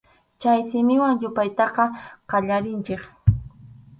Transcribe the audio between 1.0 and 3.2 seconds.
yupaytaqa qallarinchik.